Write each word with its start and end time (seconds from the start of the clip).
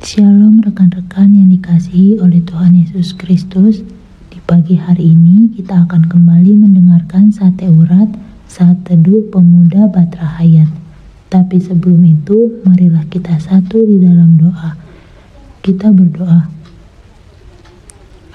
Shalom 0.00 0.64
rekan-rekan 0.64 1.28
yang 1.28 1.52
dikasihi 1.52 2.24
oleh 2.24 2.40
Tuhan 2.40 2.72
Yesus 2.72 3.12
Kristus. 3.12 3.84
Di 4.32 4.40
pagi 4.48 4.80
hari 4.80 5.12
ini 5.12 5.52
kita 5.52 5.84
akan 5.84 6.08
kembali 6.08 6.56
mendengarkan 6.56 7.28
sate 7.28 7.68
urat 7.68 8.08
saat 8.48 8.80
teduh 8.88 9.28
pemuda 9.28 9.92
Batra 9.92 10.40
Hayat. 10.40 10.72
Tapi 11.28 11.60
sebelum 11.60 12.00
itu, 12.08 12.64
marilah 12.64 13.04
kita 13.12 13.36
satu 13.44 13.76
di 13.76 14.00
dalam 14.00 14.40
doa. 14.40 14.72
Kita 15.60 15.92
berdoa. 15.92 16.48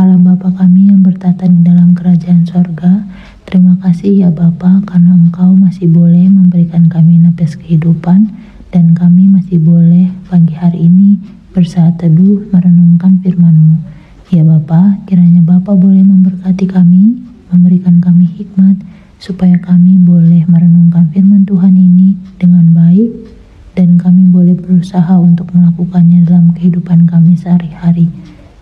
Allah 0.00 0.16
Bapa 0.16 0.56
kami 0.56 0.88
yang 0.88 1.04
bertata 1.04 1.44
di 1.44 1.60
dalam 1.60 1.92
kerajaan 1.92 2.48
sorga, 2.48 3.04
terima 3.44 3.76
kasih 3.84 4.24
ya 4.24 4.32
Bapa 4.32 4.80
karena 4.88 5.12
Engkau 5.12 5.52
masih 5.60 5.92
boleh 5.92 6.24
memberikan 6.24 6.88
kami 6.88 7.20
nafas 7.20 7.52
kehidupan 7.60 8.32
dan 8.72 8.96
kami 8.96 9.28
masih 9.28 9.60
boleh 9.60 10.08
pagi 10.24 10.56
hari 10.56 10.88
ini 10.88 11.39
bersaat 11.50 11.98
teduh 11.98 12.46
merenungkan 12.54 13.18
firman-Mu. 13.26 13.82
Ya 14.30 14.46
Bapa, 14.46 15.02
kiranya 15.10 15.42
Bapa 15.42 15.74
boleh 15.74 16.06
memberkati 16.06 16.70
kami, 16.70 17.18
memberikan 17.50 17.98
kami 17.98 18.30
hikmat, 18.30 18.78
supaya 19.18 19.58
kami 19.58 19.98
boleh 19.98 20.46
merenungkan 20.46 21.10
firman 21.10 21.42
Tuhan 21.42 21.74
ini 21.74 22.14
dengan 22.38 22.70
baik, 22.70 23.10
dan 23.74 23.98
kami 23.98 24.30
boleh 24.30 24.54
berusaha 24.54 25.18
untuk 25.18 25.50
melakukannya 25.50 26.22
dalam 26.22 26.54
kehidupan 26.54 27.10
kami 27.10 27.34
sehari-hari. 27.34 28.06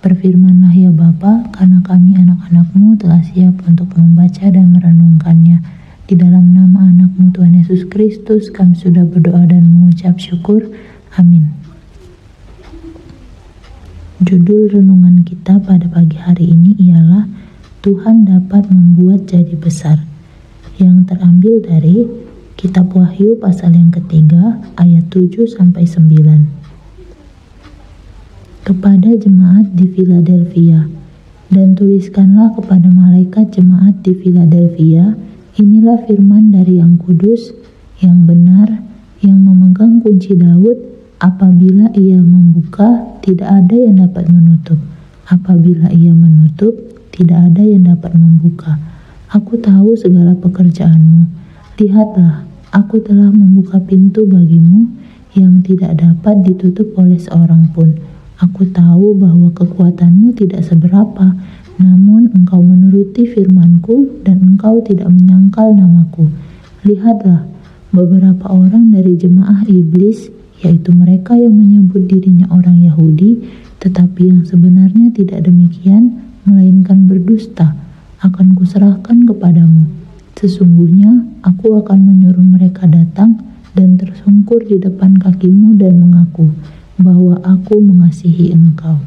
Berfirmanlah 0.00 0.72
ya 0.72 0.88
Bapa, 0.88 1.52
karena 1.52 1.84
kami 1.84 2.16
anak-anakmu 2.16 2.96
telah 2.96 3.20
siap 3.20 3.60
untuk 3.68 3.92
membaca 4.00 4.48
dan 4.48 4.72
merenungkannya. 4.72 5.60
Di 6.08 6.16
dalam 6.16 6.56
nama 6.56 6.88
anakmu 6.88 7.36
Tuhan 7.36 7.60
Yesus 7.60 7.84
Kristus, 7.84 8.48
kami 8.48 8.72
sudah 8.72 9.04
berdoa 9.04 9.44
dan 9.44 9.68
mengucap 9.68 10.16
syukur. 10.16 10.64
Amin. 11.20 11.67
Judul 14.18 14.74
renungan 14.74 15.22
kita 15.22 15.62
pada 15.62 15.86
pagi 15.86 16.18
hari 16.18 16.50
ini 16.50 16.74
ialah 16.90 17.30
Tuhan 17.86 18.26
dapat 18.26 18.66
membuat 18.66 19.30
jadi 19.30 19.54
besar 19.54 20.02
yang 20.82 21.06
terambil 21.06 21.62
dari 21.62 22.02
Kitab 22.58 22.90
Wahyu 22.98 23.38
pasal 23.38 23.78
yang 23.78 23.94
ketiga 23.94 24.58
ayat 24.74 25.06
7 25.14 25.46
sampai 25.46 25.86
9. 25.86 28.66
Kepada 28.66 29.14
jemaat 29.14 29.70
di 29.78 29.86
Philadelphia 29.86 30.90
dan 31.54 31.78
tuliskanlah 31.78 32.58
kepada 32.58 32.90
malaikat 32.90 33.54
jemaat 33.54 34.02
di 34.02 34.18
Philadelphia 34.18 35.14
inilah 35.62 36.02
firman 36.10 36.50
dari 36.50 36.82
yang 36.82 36.98
kudus 36.98 37.54
yang 38.02 38.26
benar 38.26 38.82
yang 39.22 39.38
memegang 39.46 40.02
kunci 40.02 40.34
Daud 40.34 40.97
Apabila 41.18 41.90
ia 41.98 42.22
membuka, 42.22 43.18
tidak 43.26 43.50
ada 43.50 43.74
yang 43.74 43.98
dapat 43.98 44.30
menutup. 44.30 44.78
Apabila 45.26 45.90
ia 45.90 46.14
menutup, 46.14 46.78
tidak 47.10 47.50
ada 47.50 47.62
yang 47.66 47.90
dapat 47.90 48.14
membuka. 48.14 48.78
Aku 49.34 49.58
tahu 49.58 49.98
segala 49.98 50.38
pekerjaanmu. 50.38 51.26
Lihatlah, 51.74 52.46
aku 52.70 53.02
telah 53.02 53.34
membuka 53.34 53.82
pintu 53.82 54.30
bagimu 54.30 54.94
yang 55.34 55.58
tidak 55.66 55.98
dapat 55.98 56.46
ditutup 56.46 56.94
oleh 56.94 57.18
seorang 57.18 57.66
pun. 57.74 57.98
Aku 58.38 58.70
tahu 58.70 59.18
bahwa 59.18 59.50
kekuatanmu 59.50 60.38
tidak 60.38 60.62
seberapa, 60.62 61.34
namun 61.82 62.30
engkau 62.30 62.62
menuruti 62.62 63.26
firmanku 63.26 64.22
dan 64.22 64.54
engkau 64.54 64.78
tidak 64.86 65.10
menyangkal 65.10 65.74
namaku. 65.74 66.30
Lihatlah, 66.86 67.42
beberapa 67.90 68.54
orang 68.54 68.94
dari 68.94 69.18
jemaah 69.18 69.66
iblis 69.66 70.30
yaitu 70.62 70.90
mereka 70.90 71.38
yang 71.38 71.54
menyebut 71.54 72.10
dirinya 72.10 72.50
orang 72.50 72.82
Yahudi, 72.82 73.38
tetapi 73.78 74.30
yang 74.30 74.42
sebenarnya 74.42 75.14
tidak 75.14 75.46
demikian, 75.46 76.18
melainkan 76.42 77.06
berdusta, 77.06 77.78
akan 78.22 78.58
kuserahkan 78.58 79.22
kepadamu. 79.28 79.86
Sesungguhnya 80.38 81.26
aku 81.42 81.78
akan 81.78 81.98
menyuruh 82.10 82.46
mereka 82.46 82.86
datang 82.86 83.38
dan 83.74 83.98
tersungkur 83.98 84.66
di 84.66 84.78
depan 84.82 85.18
kakimu 85.18 85.78
dan 85.78 85.98
mengaku 86.02 86.50
bahwa 86.98 87.38
aku 87.46 87.78
mengasihi 87.78 88.50
engkau. 88.50 88.98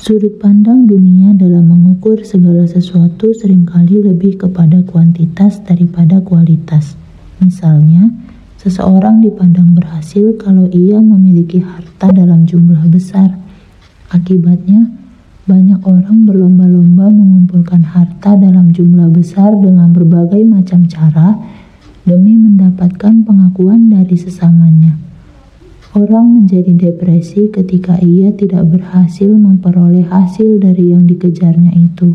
Sudut 0.00 0.40
pandang 0.40 0.88
dunia 0.88 1.36
dalam 1.36 1.68
mengukur 1.68 2.24
segala 2.24 2.64
sesuatu 2.64 3.36
sering 3.36 3.68
kali 3.68 4.00
lebih 4.00 4.40
kepada 4.40 4.80
kuantitas 4.84 5.60
daripada 5.60 6.24
kualitas. 6.24 6.96
Misalnya, 7.40 8.12
seseorang 8.60 9.24
dipandang 9.24 9.72
berhasil 9.72 10.36
kalau 10.36 10.68
ia 10.68 11.00
memiliki 11.00 11.64
harta 11.64 12.12
dalam 12.12 12.44
jumlah 12.44 12.84
besar. 12.92 13.32
Akibatnya, 14.12 14.92
banyak 15.48 15.80
orang 15.82 16.28
berlomba-lomba 16.28 17.10
mengumpulkan 17.10 17.82
harta 17.82 18.36
dalam 18.36 18.70
jumlah 18.70 19.10
besar 19.10 19.56
dengan 19.56 19.90
berbagai 19.90 20.44
macam 20.46 20.86
cara 20.86 21.34
demi 22.04 22.36
mendapatkan 22.36 23.24
pengakuan 23.24 23.90
dari 23.90 24.14
sesamanya. 24.14 24.94
Orang 25.90 26.38
menjadi 26.38 26.70
depresi 26.70 27.50
ketika 27.50 27.98
ia 27.98 28.30
tidak 28.30 28.62
berhasil 28.70 29.26
memperoleh 29.26 30.06
hasil 30.06 30.62
dari 30.62 30.94
yang 30.94 31.02
dikejarnya 31.02 31.74
itu. 31.74 32.14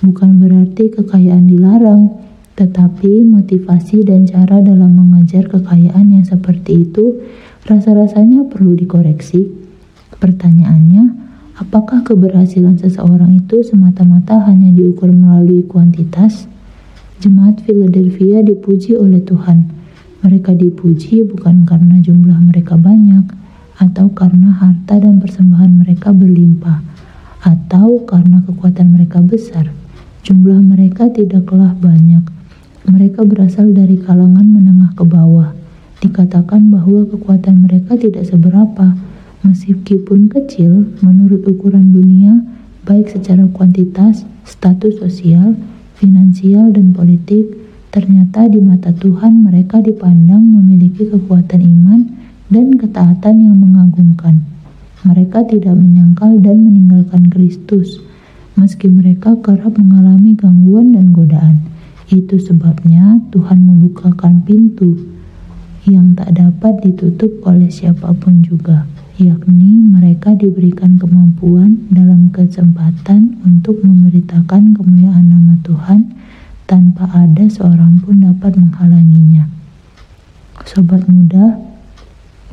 Bukan 0.00 0.40
berarti 0.40 0.88
kekayaan 0.88 1.44
dilarang, 1.44 2.16
tetapi 2.54 3.26
motivasi 3.26 4.06
dan 4.06 4.30
cara 4.30 4.62
dalam 4.62 4.94
mengejar 4.94 5.50
kekayaan 5.50 6.14
yang 6.14 6.22
seperti 6.22 6.86
itu 6.86 7.18
rasa-rasanya 7.66 8.46
perlu 8.46 8.78
dikoreksi. 8.78 9.50
Pertanyaannya, 10.14 11.04
apakah 11.58 12.06
keberhasilan 12.06 12.78
seseorang 12.78 13.42
itu 13.42 13.66
semata-mata 13.66 14.38
hanya 14.46 14.70
diukur 14.70 15.10
melalui 15.10 15.66
kuantitas? 15.66 16.46
Jemaat 17.18 17.66
Philadelphia 17.66 18.44
dipuji 18.46 18.94
oleh 18.94 19.18
Tuhan. 19.24 19.70
Mereka 20.22 20.56
dipuji 20.56 21.26
bukan 21.26 21.68
karena 21.68 22.00
jumlah 22.00 22.38
mereka 22.40 22.78
banyak, 22.78 23.28
atau 23.76 24.08
karena 24.14 24.54
harta 24.56 25.02
dan 25.02 25.18
persembahan 25.18 25.84
mereka 25.84 26.14
berlimpah, 26.14 26.80
atau 27.44 28.00
karena 28.06 28.40
kekuatan 28.46 28.94
mereka 28.94 29.20
besar. 29.20 29.68
Jumlah 30.24 30.64
mereka 30.64 31.12
tidaklah 31.12 31.76
banyak, 31.76 32.24
mereka 32.84 33.24
berasal 33.24 33.72
dari 33.72 33.96
kalangan 33.96 34.44
menengah 34.44 34.92
ke 34.92 35.08
bawah. 35.08 35.56
Dikatakan 36.04 36.68
bahwa 36.68 37.08
kekuatan 37.08 37.64
mereka 37.64 37.96
tidak 37.96 38.28
seberapa, 38.28 38.92
meskipun 39.40 40.28
kecil 40.28 40.92
menurut 41.00 41.48
ukuran 41.48 41.96
dunia, 41.96 42.44
baik 42.84 43.08
secara 43.08 43.48
kuantitas, 43.48 44.28
status 44.44 45.00
sosial, 45.00 45.56
finansial, 45.96 46.68
dan 46.76 46.92
politik. 46.92 47.56
Ternyata 47.88 48.52
di 48.52 48.60
mata 48.60 48.92
Tuhan 48.92 49.48
mereka 49.48 49.80
dipandang 49.80 50.44
memiliki 50.44 51.08
kekuatan 51.08 51.62
iman 51.64 52.00
dan 52.52 52.76
ketaatan 52.76 53.40
yang 53.40 53.56
mengagumkan. 53.56 54.44
Mereka 55.08 55.48
tidak 55.48 55.72
menyangkal 55.72 56.36
dan 56.44 56.60
meninggalkan 56.60 57.32
Kristus, 57.32 58.04
meski 58.60 58.92
mereka 58.92 59.40
kerap 59.40 59.80
mengalami 59.80 60.36
gangguan 60.36 60.92
dan 60.92 61.16
godaan. 61.16 61.73
Itu 62.12 62.36
sebabnya 62.36 63.16
Tuhan 63.32 63.64
membukakan 63.64 64.44
pintu 64.44 65.14
yang 65.88 66.16
tak 66.16 66.36
dapat 66.36 66.80
ditutup 66.84 67.44
oleh 67.44 67.68
siapa 67.68 68.12
pun 68.16 68.44
juga. 68.44 68.88
yakni 69.14 69.78
mereka 69.78 70.34
diberikan 70.34 70.98
kemampuan 70.98 71.86
dalam 71.86 72.34
kesempatan 72.34 73.38
untuk 73.46 73.78
memberitakan 73.86 74.74
kemuliaan 74.74 75.30
nama 75.30 75.54
Tuhan 75.62 76.10
tanpa 76.66 77.06
ada 77.14 77.46
seorang 77.46 78.02
pun 78.02 78.26
dapat 78.26 78.58
menghalanginya. 78.58 79.46
Sobat 80.66 81.06
muda, 81.06 81.62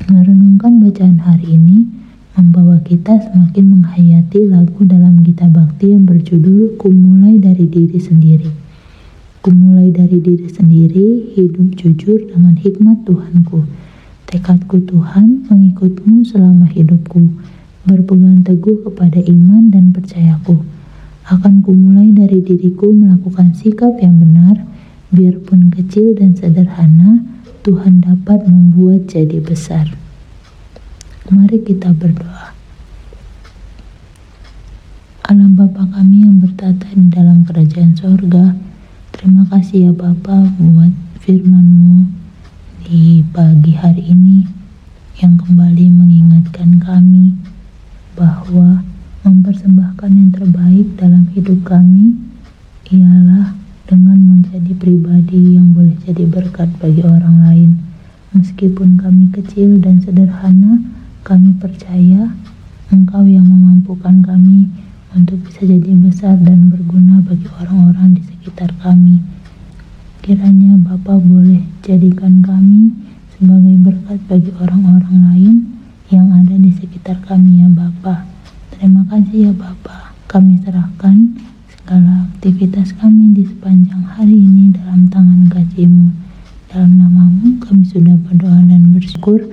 merenungkan 0.05 0.85
bacaan 0.85 1.17
hari 1.25 1.57
ini 1.57 1.89
membawa 2.37 2.77
kita 2.85 3.17
semakin 3.17 3.81
menghayati 3.81 4.45
lagu 4.45 4.85
dalam 4.85 5.25
Gita 5.25 5.49
Bakti 5.49 5.97
yang 5.97 6.05
berjudul 6.05 6.77
Kumulai 6.77 7.41
dari 7.41 7.65
Diri 7.65 7.97
Sendiri. 7.97 8.70
Kumulai 9.41 9.89
dari 9.89 10.21
diri 10.21 10.45
sendiri, 10.45 11.33
hidup 11.33 11.73
jujur 11.73 12.29
dengan 12.29 12.53
hikmat 12.61 13.09
Tuhanku. 13.09 13.65
Tekadku 14.29 14.85
Tuhan 14.85 15.49
mengikutmu 15.49 16.21
selama 16.21 16.69
hidupku, 16.69 17.25
berpegang 17.81 18.45
teguh 18.45 18.85
kepada 18.85 19.17
iman 19.17 19.73
dan 19.73 19.89
percayaku. 19.97 20.61
Akan 21.25 21.65
kumulai 21.65 22.13
dari 22.13 22.45
diriku 22.45 22.93
melakukan 22.93 23.57
sikap 23.57 23.97
yang 23.97 24.21
benar, 24.21 24.61
biarpun 25.09 25.73
kecil 25.73 26.13
dan 26.13 26.37
sederhana, 26.37 27.25
Tuhan 27.65 28.05
dapat 28.05 28.45
membuat 28.45 29.09
jadi 29.09 29.41
besar. 29.41 29.89
Mari 31.33 31.65
kita 31.65 31.97
berdoa. 31.97 32.53
Alam 35.25 35.57
Bapa 35.57 35.89
kami 35.89 36.29
yang 36.29 36.37
bertata 36.37 36.93
di 36.93 37.09
dalam 37.09 37.41
kerajaan 37.41 37.97
sorga, 37.97 38.53
terima 39.21 39.45
kasih 39.53 39.85
ya 39.85 39.93
Bapa 39.93 40.49
buat 40.57 40.89
firman-Mu 41.21 42.09
di 42.89 43.21
pagi 43.29 43.69
hari 43.77 44.09
ini 44.09 44.49
yang 45.21 45.37
kembali 45.37 45.93
mengingatkan 45.93 46.81
kami 46.81 47.37
bahwa 48.17 48.81
mempersembahkan 49.21 50.09
yang 50.09 50.33
terbaik 50.33 50.97
dalam 50.97 51.29
hidup 51.37 51.61
kami 51.61 52.17
ialah 52.89 53.53
dengan 53.85 54.17
menjadi 54.17 54.73
pribadi 54.73 55.53
yang 55.53 55.69
boleh 55.69 55.93
jadi 56.01 56.25
berkat 56.25 56.73
bagi 56.81 57.05
orang 57.05 57.45
lain. 57.45 57.69
Meskipun 58.33 58.97
kami 58.97 59.29
kecil 59.37 59.77
dan 59.85 60.01
sederhana, 60.01 60.81
kami 61.21 61.53
percaya 61.61 62.33
Engkau 62.89 63.29
yang 63.29 63.45
memampukan 63.45 64.25
kami 64.25 64.65
untuk 65.11 65.43
bisa 65.43 65.67
jadi 65.67 65.91
besar 65.99 66.39
dan 66.39 66.71
berguna 66.71 67.19
bagi 67.23 67.47
orang-orang 67.59 68.15
di 68.15 68.23
sekitar 68.23 68.71
kami. 68.79 69.19
Kiranya 70.23 70.79
Bapa 70.79 71.19
boleh 71.19 71.65
jadikan 71.83 72.39
kami 72.45 72.95
sebagai 73.35 73.75
berkat 73.81 74.19
bagi 74.29 74.51
orang-orang 74.61 75.17
lain 75.33 75.55
yang 76.13 76.31
ada 76.31 76.55
di 76.55 76.71
sekitar 76.71 77.19
kami 77.27 77.63
ya 77.63 77.67
Bapa. 77.67 78.23
Terima 78.71 79.03
kasih 79.11 79.49
ya 79.49 79.53
Bapa. 79.55 80.15
Kami 80.31 80.63
serahkan 80.63 81.35
segala 81.67 82.31
aktivitas 82.31 82.95
kami 82.95 83.35
di 83.35 83.43
sepanjang 83.43 84.05
hari 84.15 84.39
ini 84.39 84.71
dalam 84.71 85.11
tangan 85.11 85.51
kasih-Mu. 85.51 86.07
Dalam 86.71 86.95
namamu 86.95 87.59
kami 87.59 87.83
sudah 87.83 88.15
berdoa 88.15 88.63
dan 88.63 88.95
bersyukur. 88.95 89.43